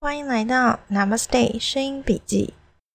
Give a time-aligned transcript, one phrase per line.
[0.00, 2.54] 欢迎来到 Namaste 声音笔记。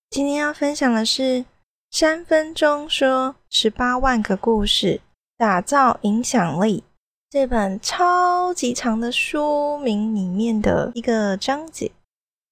[0.10, 1.44] 今天要分享的是
[1.92, 5.02] 三分钟说十八万个故事，
[5.38, 6.86] 打造影响力。
[7.30, 11.92] 这本超级长的书名里面的一个章节，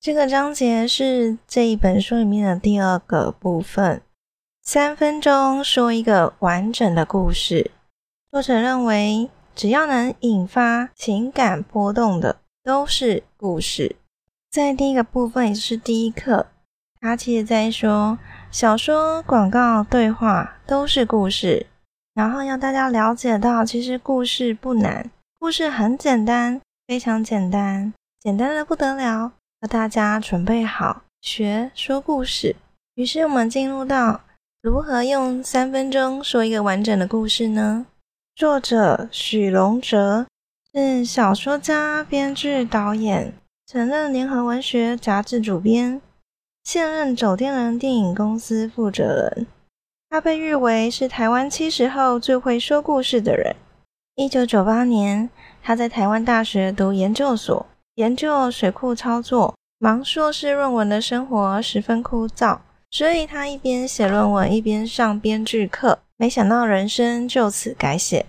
[0.02, 4.02] 这个章节是这一本书里面的第二个部分。
[4.62, 7.72] 三分钟说一个完整的故事。
[8.30, 13.96] 作者认为，只要能引发情感波动的，都是故事。
[14.52, 16.48] 在第一个部分，也就是第一课，
[17.00, 18.20] 他其实在说，
[18.52, 21.68] 小说、广告、对话都是故事。
[22.14, 25.10] 然后要大家了解到，其实故事不难，
[25.40, 29.32] 故事很简单，非常简单，简单的不得了。
[29.62, 32.58] 要大家准备好学说故事。
[32.96, 34.20] 于是我们进入到
[34.62, 37.86] 如何用三分钟说一个完整的故事呢？
[38.36, 40.26] 作者许龙哲
[40.74, 43.34] 是小说家、编剧、导演，
[43.74, 46.02] 曾任联合文学杂志主编，
[46.62, 49.48] 现任走天人电影公司负责人。
[50.10, 53.56] 他被誉为是台湾七十后最会说故事的人。
[54.16, 55.30] 一九九八年，
[55.64, 59.56] 他在台湾大学读研究所，研究水库操作。
[59.80, 66.00] 忙硕士论文的生活十分枯燥，所以他一边写论文，一边上编剧课。
[66.18, 68.26] 没想到人生就此改写。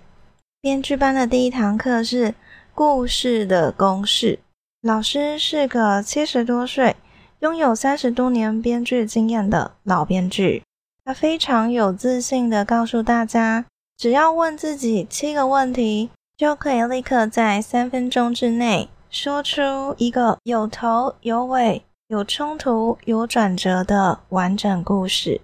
[0.61, 2.33] 编剧班的第一堂课是
[2.73, 4.39] 故事的公式，
[4.85, 6.97] 老师是个七十多岁、
[7.39, 10.61] 拥有三十多年编剧经验的老编剧。
[11.05, 13.63] 他非常有自信的告诉大家，
[13.95, 25.39] 只要问自己七个问题，就可以立刻在三分钟之内说出一个有头有尾、有冲突、有转折的完整故事。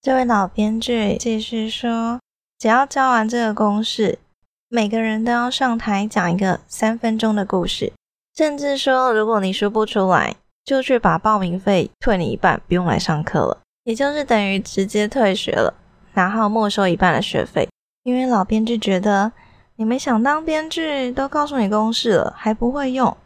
[0.00, 2.20] 这位老编剧继续说，
[2.56, 4.20] 只要教完这个公式，
[4.68, 7.92] 每个人都要上台讲一个三分钟的故事，
[8.36, 13.62] 甚至说，如果你说不出来，就去把报名费退你一半，不用来上课了。
[13.84, 15.72] 也就是等于直接退学了，
[16.12, 17.66] 然后没收一半的学费。
[18.02, 19.32] 因为老编剧觉得
[19.76, 23.16] 你们想当编剧，都告诉你公式了，还不会用，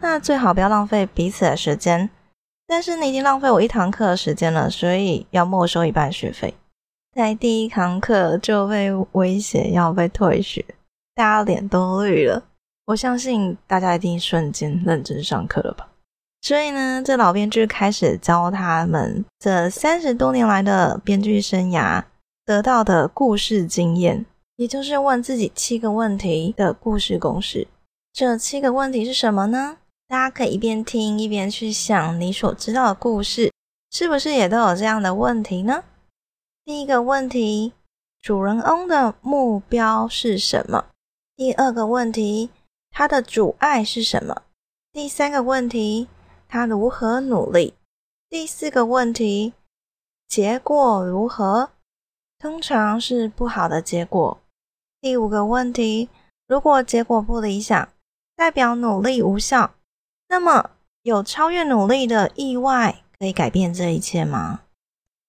[0.00, 2.10] 那最好不要浪费彼此的时间。
[2.66, 6.54] 但是你已经浪费我一堂课的时间了，所以要没收一半学费。
[7.16, 10.64] 在第一堂课就被威胁要被退学，
[11.14, 12.42] 大家脸都绿了。
[12.90, 15.88] 我相信大家一定瞬间认真上课了吧。
[16.42, 22.02] 所以呢，这老编剧开始教他们这三十多年来的编剧生涯
[22.44, 27.68] 得到的故事经验，也就是问自己七个问题的故事公式。
[28.12, 29.76] 这七个问题是什么呢？
[30.08, 33.52] 大家可以一边听一边去想，你所知道的故事
[33.92, 35.84] 是不是也都有这样的问题呢？
[36.64, 37.72] 第一个问题，
[38.20, 40.86] 主人翁的目标是什么？
[41.36, 42.50] 第二个问题，
[43.00, 44.42] 他的阻碍是什么？
[44.92, 46.06] 第三个问题。
[46.46, 47.72] 他如何努力？
[48.28, 49.54] 第四个问题，
[50.28, 51.70] 结果如何？
[52.38, 54.38] 通常是不好的结果。
[55.00, 56.10] 第五个问题，
[56.46, 57.88] 如果结果不理想，
[58.36, 59.72] 代表努力无效，
[60.28, 64.60] 那么有超越努力的意外可以改变这一切吗？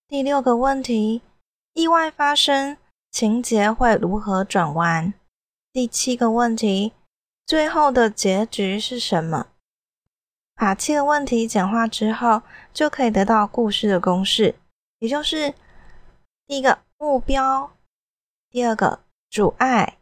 [0.06, 1.22] 第六个问题，
[1.72, 2.76] 意外发生，
[3.10, 5.14] 情节会如何转弯？
[5.72, 6.92] 第七个问题，
[7.46, 9.48] 最后的结局是什么？
[10.54, 12.42] 把七个问题简化之后，
[12.72, 14.54] 就可以得到故事的公式，
[15.00, 15.54] 也就是
[16.46, 17.72] 第一个目标，
[18.48, 19.98] 第二个阻碍，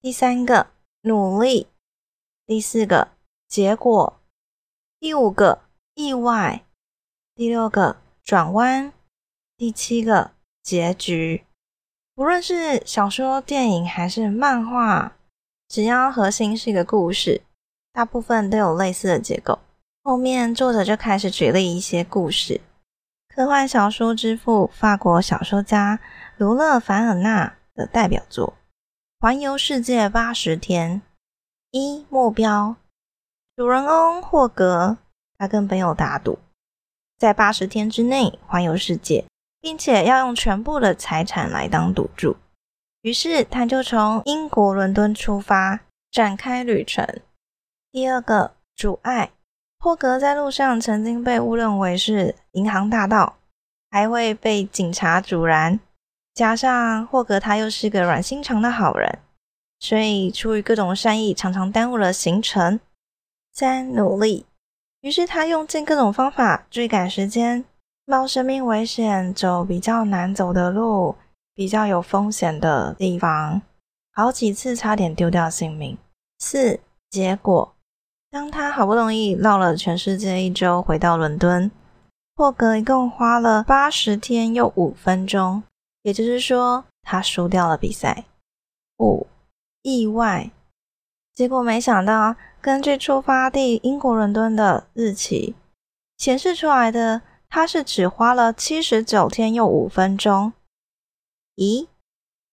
[0.00, 0.68] 第三个
[1.02, 1.66] 努力，
[2.46, 3.08] 第四个
[3.46, 4.18] 结果，
[4.98, 5.62] 第五个
[5.94, 6.64] 意外，
[7.34, 8.92] 第六个转弯，
[9.56, 10.30] 第七个
[10.62, 11.44] 结局。
[12.14, 15.16] 无论是小说、电影还是漫画，
[15.68, 17.42] 只要核心是一个故事，
[17.92, 19.58] 大部分都有类似的结构。
[20.02, 22.60] 后面作者就开始举例一些故事。
[23.28, 25.98] 科幻小说之父，法国小说家
[26.36, 28.48] 卢勒凡尔纳的代表作
[29.20, 31.00] 《环游世界八十天》。
[31.72, 32.76] 一目标，
[33.56, 34.96] 主人翁霍格，
[35.36, 36.38] 他跟朋友打赌，
[37.18, 39.26] 在八十天之内环游世界，
[39.60, 42.36] 并且要用全部的财产来当赌注。
[43.06, 45.78] 于是他就从英国伦敦出发，
[46.10, 47.06] 展开旅程。
[47.92, 49.30] 第二个阻碍。
[49.78, 53.36] 霍格在路上曾经被误认为是银行大盗，
[53.92, 55.78] 还会被警察阻拦。
[56.34, 59.20] 加上霍格他又是个软心肠的好人，
[59.78, 62.80] 所以出于各种善意，常常耽误了行程。
[63.52, 64.46] 三努力，
[65.02, 67.64] 于是他用尽各种方法追赶时间，
[68.04, 71.14] 冒生命危险走比较难走的路，
[71.56, 73.62] 比较有风险的地方，
[74.12, 75.96] 好几次差点丢掉性命。
[76.38, 77.74] 四结果。
[78.30, 81.70] 当他好不容易绕了全世界一周，回到伦敦，
[82.34, 85.62] 霍格一共花了八十天又五分钟，
[86.02, 88.24] 也就是说，他输掉了比赛。
[88.98, 89.26] 五
[89.80, 90.50] 意外，
[91.34, 95.54] 结果没想到，根据出发地英国伦敦的日期
[96.18, 100.52] 显示出来的，他是只花了七十九天又五分钟。
[101.56, 101.86] 咦，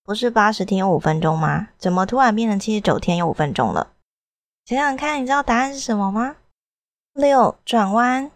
[0.04, 1.68] 不是八十天又五分钟吗？
[1.78, 3.92] 怎么突然变成七十九天又五分钟了？
[4.66, 6.38] 想想看，你知道答案是什么吗？
[7.14, 8.32] 六转弯，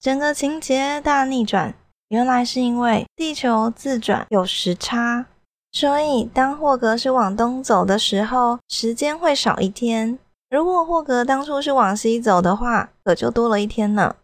[0.00, 1.74] 整个情节大逆转，
[2.08, 5.26] 原来是因为地球自转有时差。
[5.70, 10.18] 所以，当霍格是往东走的时候，时间会少一天；
[10.50, 14.16] 如果霍格当初是往西走的话，可就多了一天呢。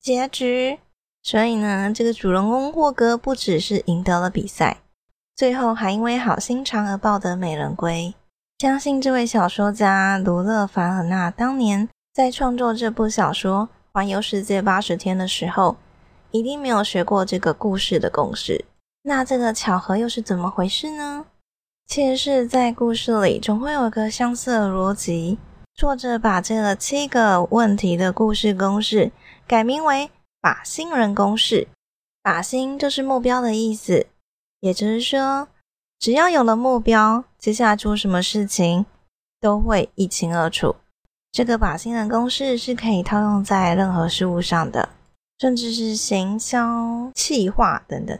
[0.00, 0.78] 结局，
[1.22, 4.78] 所以呢，这个主人公霍格不只是赢得了比赛，
[5.36, 8.14] 最后还因为好心肠而抱得美人归。
[8.58, 15.76] 相信这位小说家卢勒·凡尔纳当年在创作这部小说《环游世界八十天》的时候，
[16.30, 18.64] 一定没有学过这个故事的公式。
[19.02, 21.26] 那这个巧合又是怎么回事呢？
[21.86, 25.38] 其实是在故事里总会有一个相似的逻辑。
[25.74, 29.12] 作者把这个七个问题的故事公式
[29.46, 30.10] 改名为
[30.40, 31.68] “靶心人公式”。
[32.24, 34.06] 靶心就是目标的意思，
[34.66, 35.46] 也就是说，
[35.96, 38.84] 只要有了目标，接下来做什么事情
[39.40, 40.74] 都会一清二楚。
[41.30, 44.88] 这个靶心人公式是可以套用在任何事物上的，
[45.38, 48.18] 甚至是行销、企划等等。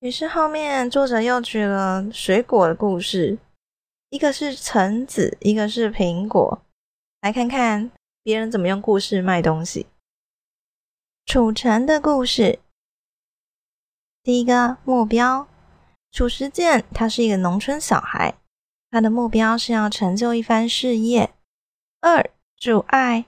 [0.00, 3.38] 于是后面作者又举了水果的故事，
[4.10, 6.60] 一个是橙子，一个是苹果，
[7.20, 7.92] 来看看
[8.24, 9.86] 别人怎么用故事卖东西。
[11.24, 12.58] 楚成的故事，
[14.24, 15.46] 第一个目标，
[16.10, 18.34] 楚时健他是一个农村小孩，
[18.90, 21.30] 他的目标是要成就一番事业。
[22.00, 23.26] 二阻碍，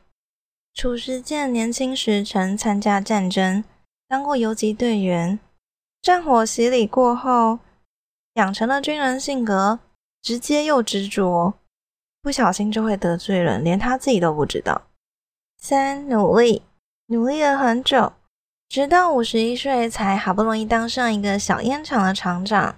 [0.75, 3.63] 楚时健年轻时曾参加战争，
[4.09, 5.39] 当过游击队员。
[6.03, 7.59] 战火洗礼过后，
[8.35, 9.81] 养成了军人性格，
[10.23, 11.53] 直接又执着，
[12.23, 14.83] 不小心就会得罪人，连他自己都不知道。
[15.59, 16.63] 三努力，
[17.07, 18.15] 努力了很久，
[18.71, 22.77] 直到五十一岁才好不容易当上一个小烟厂的厂长。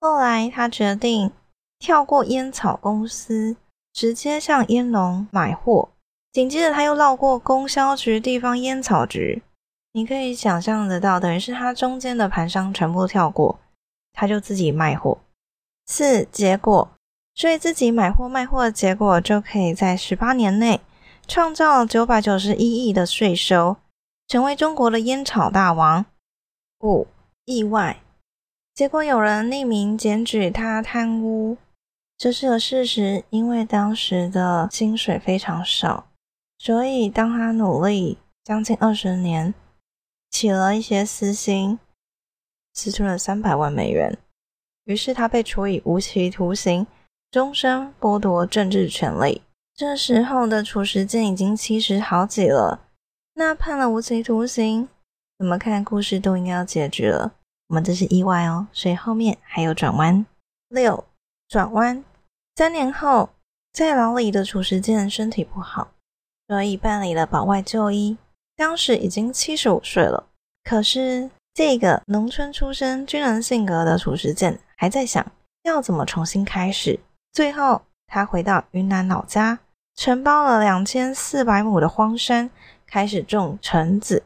[0.00, 1.30] 后来他决定
[1.78, 3.54] 跳过烟草公司，
[3.92, 5.90] 直接向烟农买货。
[6.32, 9.42] 紧接着他又绕过供销局、地方烟草局。
[9.92, 13.58] 你可以想象得到，等于是他中间的盘商全部跳过，
[14.14, 15.18] 他就自己卖货。
[15.84, 16.90] 四结果，
[17.34, 20.80] 所以自己买货卖货的结果，就可以在十八年内
[21.28, 23.76] 创造九百九十一亿的税收，
[24.26, 26.06] 成为中国的烟草大王。
[26.80, 27.06] 五
[27.44, 28.00] 意外，
[28.74, 31.56] 结果有人匿名检举他贪污，
[32.16, 36.08] 这是个事实，因为当时的薪水非常少，
[36.58, 39.54] 所以当他努力将近二十年。
[40.30, 41.78] 起了一些私心，
[42.72, 44.18] 私吞了三百万美元，
[44.82, 46.88] 于是他被处以无期徒刑，
[47.30, 49.42] 终身剥夺政治权利。
[49.76, 52.80] 这时候的褚时健已经七十好几了，
[53.34, 54.88] 那判了无期徒刑，
[55.38, 57.32] 怎么看故事都应该要结局了。
[57.68, 60.24] 我们这是意外哦，所以后面还有转弯。
[60.68, 61.04] 六
[61.48, 62.04] 转弯，
[62.54, 63.30] 三年后
[63.72, 65.88] 在牢里的褚时健身体不好，
[66.46, 68.16] 所以办理了保外就医。
[68.56, 70.28] 当时已经七十五岁了，
[70.62, 75.26] 可是这个农村出身、军人性格的褚时健还在想
[75.64, 77.00] 要怎么重新开始。
[77.32, 79.58] 最后，他回到云南老家，
[79.96, 82.48] 承包了两千四百亩的荒山，
[82.94, 84.22] 开始种橙子。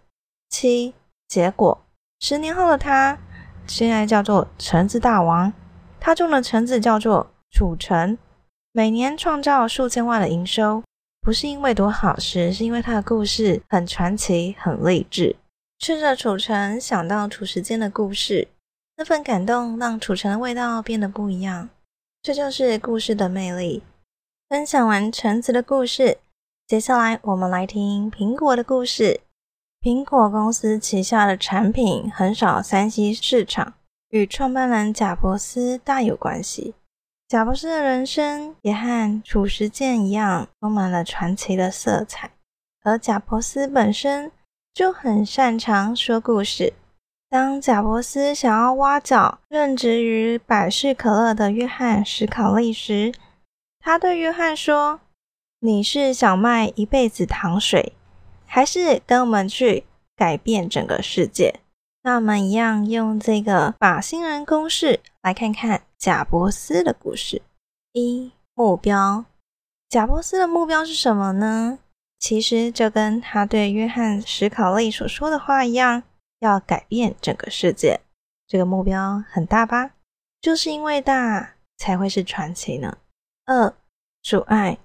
[0.51, 0.93] 七
[1.27, 1.87] 结果，
[2.21, 3.19] 十年后的他
[3.67, 5.51] 现在叫做橙子大王。
[5.99, 8.19] 他种的橙子叫做楚橙，
[8.73, 10.83] 每年创造数千万的营收。
[11.23, 15.35] 不是因为多好吃，是因为他的故事很传奇、很励志。
[15.79, 18.49] 吃着楚橙，想到楚时间的故事，
[18.99, 21.71] 那份感动让楚橙的味道变得不一样。
[22.23, 23.83] 这就是故事的魅力。
[24.47, 26.19] 分享完橙子的故事，
[26.69, 29.23] 接下来我们来听苹果的故事。
[29.81, 33.73] 苹果公司旗下的产品很少三 C 市场，
[34.11, 36.75] 与创办人贾伯斯大有关系。
[37.27, 42.33] 贾博斯的人生也和褚时健一样，充满了传奇的色彩。
[42.85, 44.31] 而贾伯斯本身
[44.75, 46.75] 就很擅长说故事。
[47.31, 53.15] 当贾伯斯想要挖角任职于百事可乐的约翰·史考利时，
[53.81, 55.01] 他对约翰说
[55.61, 57.93] ：“你是想卖一辈子糖水，
[58.47, 59.85] 还是跟我们去
[60.15, 61.61] 改变整个世界？”
[62.03, 67.43] 那我们一样用这个靶心人公式来看看贾伯斯的故事。
[67.93, 69.25] 一目标，
[69.89, 71.81] 贾伯斯的目标是什么呢？
[72.21, 76.05] 其实就跟他对约翰·史考利所说的话一样，
[76.39, 78.01] 要改变整个世界。
[78.47, 79.91] 这个目标很大吧？
[80.41, 82.97] 就是因为大，才会是传奇呢。
[83.45, 83.75] 二、
[84.23, 84.79] 阻碍。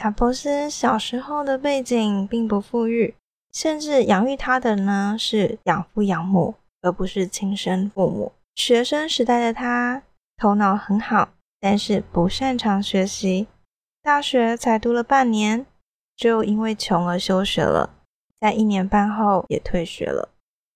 [0.00, 3.16] 贾伯斯小时候的背景并不富裕，
[3.52, 8.30] 甚至养育他的呢是养父养母，而不是亲生父母。
[8.54, 10.04] 学生时代的他
[10.36, 13.48] 头脑很好，但是不擅长学习。
[14.00, 15.66] 大学才读了半年，
[16.16, 17.90] 就因为穷而休学了，
[18.40, 20.28] 在一年半后也退学了。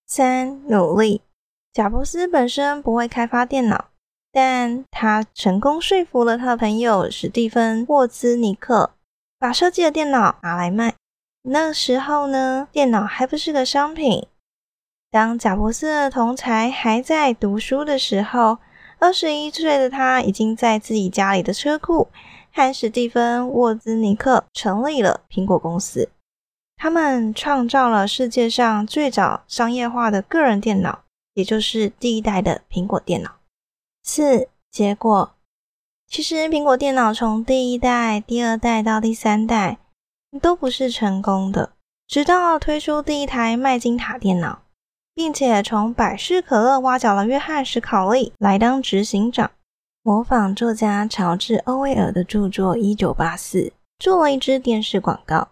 [0.08, 1.22] 三、努力。
[1.72, 3.84] 贾伯斯本身不会开发电脑，
[4.32, 8.90] 但他成功说服了他的朋友史蒂芬·沃兹尼克。
[9.42, 10.94] 把设计的电脑拿来卖。
[11.42, 14.28] 那时候呢，电脑还不是个商品。
[15.10, 18.58] 当贾伯斯的同才还在读书的时候，
[19.00, 22.06] 二十一岁的他已经在自己家里的车库
[22.52, 26.08] 和史蒂芬·沃兹尼克成立了苹果公司。
[26.76, 31.02] 他们创造了世界上最早商业化的个人电脑，
[31.34, 33.32] 也就是第一代的苹果电脑。
[34.04, 35.34] 四结果。
[36.12, 39.78] 其实，苹果电脑从第一代、第二代到第三代
[40.42, 41.72] 都不是成功的，
[42.06, 44.60] 直到推出第一台麦金塔电脑，
[45.14, 49.52] 并且从百事可乐挖角了约翰·史考利来当执行长，
[50.02, 53.60] 模仿作家乔治·欧威尔的著作《一九八四》，
[53.98, 55.48] 做了一支电视广告，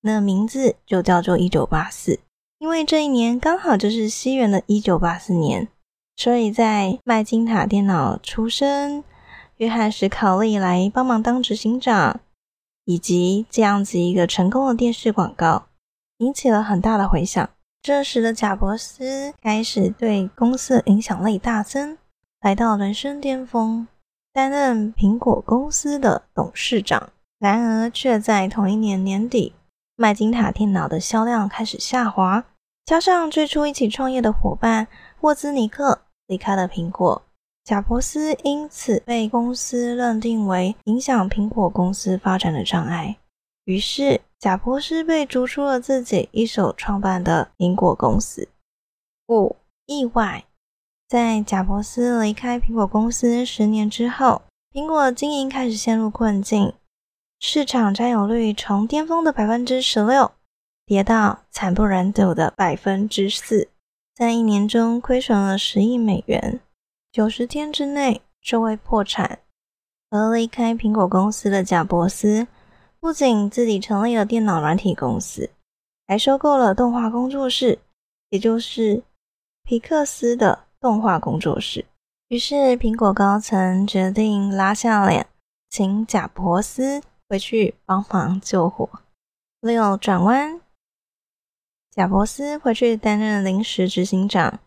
[0.00, 2.14] 那名字就叫做《一九八四》，
[2.58, 5.68] 因为这一年刚好就是西元的一九八四年，
[6.16, 9.04] 所以在麦金塔电脑出生。
[9.60, 12.20] 约翰·史考利来帮忙当执行长，
[12.86, 15.66] 以及这样子一个成功的电视广告，
[16.16, 17.46] 引起了很大的回响。
[17.82, 21.98] 这时的贾伯斯开始对公司的影响力大增，
[22.40, 23.86] 来到人生巅峰，
[24.32, 27.10] 担任苹果公司的董事长。
[27.38, 29.52] 然而，却在同一年年底，
[29.94, 32.46] 麦金塔电脑的销量开始下滑，
[32.86, 34.88] 加上最初一起创业的伙伴
[35.20, 37.20] 沃兹尼克离开了苹果。
[37.70, 43.16] 贾伯斯因此被公司认定为影响苹果公司发展的障碍，
[43.64, 48.48] 于是贾伯斯被逐出了自己一手创办的苹果公司。
[49.28, 49.54] 五
[49.86, 50.46] 意外，
[51.06, 56.72] 在贾伯斯离开苹果公司十年之后，苹果经营开始陷入困境，
[57.38, 60.32] 市场占有率从巅峰的百分之十六
[60.84, 63.68] 跌到惨不忍睹的百分之四，
[64.12, 66.58] 在一年中亏损了十亿美元。
[67.12, 69.40] 九十天之内就会破产。
[70.10, 72.46] 而离开苹果公司的贾伯斯，
[72.98, 75.50] 不仅自己成立了电脑软体公司，
[76.06, 77.78] 还收购了动画工作室，
[78.30, 79.02] 也就是
[79.62, 81.84] 皮克斯的动画工作室。
[82.28, 85.26] 于是，苹果高层决定拉下脸，
[85.68, 88.88] 请贾伯斯回去帮忙救火。
[89.60, 90.60] 六转弯，
[91.90, 94.60] 贾伯斯回去担任临时执行长。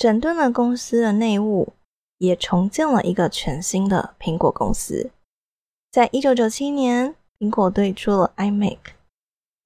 [0.00, 1.74] 整顿了公司的内务，
[2.16, 5.10] 也重建了一个全新的苹果公司。
[5.92, 8.78] 在一九九七年，苹果推出了 iMac，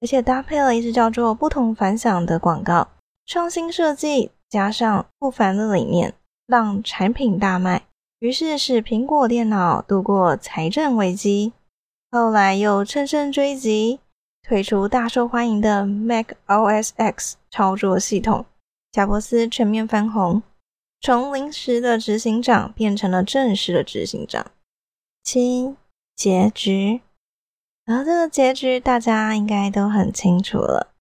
[0.01, 2.89] 而且搭配了一支叫做“不同凡响”的广告，
[3.25, 6.13] 创新设计加上不凡的理念，
[6.47, 7.83] 让产品大卖，
[8.19, 11.53] 于是使苹果电脑度过财政危机。
[12.11, 14.01] 后来又乘胜追击，
[14.43, 18.45] 推出大受欢迎的 Mac OS X 操作系统。
[18.95, 20.41] 贾伯斯全面翻红，
[21.01, 24.53] 从临时的执行长变成了正式的执行长。
[25.21, 25.75] 七
[26.15, 27.01] 结局，
[27.85, 30.93] 而这个结局大家应该都很清楚了。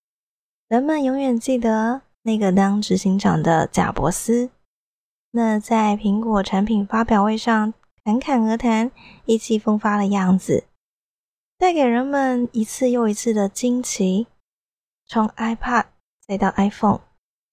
[0.67, 4.51] 人们永远记得那个当执行长的贾伯斯，
[5.31, 7.73] 那在苹果产品发表会上
[8.03, 8.91] 侃侃而谈、
[9.25, 10.65] 意气风发的样子，
[11.57, 14.27] 带给人们一次又一次的惊奇。
[15.07, 15.85] 从 iPad
[16.27, 17.03] 再到 iPhone。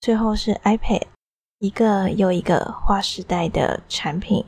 [0.02, 1.04] 最后是 iPad，
[1.60, 4.44] 一个又一个划时代的产品，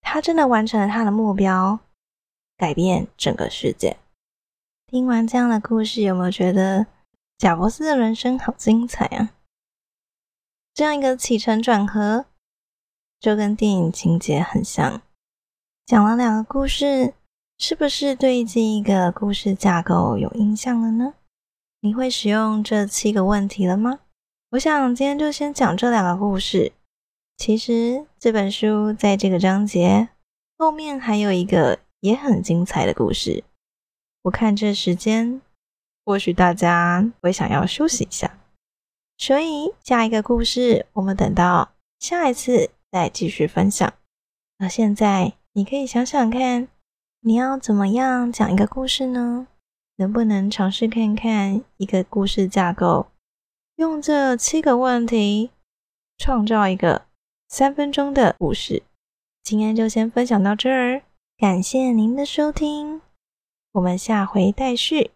[0.00, 1.78] 它真的完成了它的目标，
[2.56, 3.96] 改变整个世界。
[4.88, 6.88] 听完这样的故事，有没有觉得
[7.38, 9.30] 贾伯斯的人生好精彩啊？
[10.74, 12.26] 这样一个起承转合，
[13.20, 15.00] 就跟电影情节很像。
[15.86, 17.14] 讲了两个故事，
[17.56, 21.14] 是不是对这一个故事架构有印象了呢？
[21.82, 24.00] 你会使用这七个问题了吗？
[24.52, 26.72] 我想今天就先讲这两个故事。
[27.36, 30.08] 其实这本书在这个章节
[30.56, 33.44] 后面还有一个也很精彩的故事。
[34.22, 35.42] 我看这时间，
[36.02, 38.38] 或许大家会想要休息一下，
[39.18, 43.92] 所以下一个故事我们等到下一次再继续分享。
[44.56, 46.68] 那现在你可以想想看，
[47.20, 49.46] 你要怎么样讲一个故事呢？
[49.96, 53.08] 能不能尝试看看一个故事架构，
[53.78, 55.50] 用这七个问题
[56.16, 57.06] 创造一个
[57.48, 58.82] 三分钟的故事？
[59.44, 61.02] 今天就先分享到这儿，
[61.36, 63.00] 感谢您的收听，
[63.70, 65.12] 我们下回待续。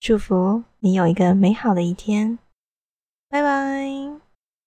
[0.00, 2.40] 祝福你有一个美好的一天，
[3.28, 4.21] 拜拜。